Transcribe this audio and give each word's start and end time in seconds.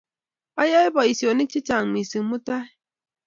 Ayoe 0.61 0.89
poisyonik 0.95 1.49
chechang' 1.53 1.91
missing' 1.93 2.27
mutai 2.29 2.67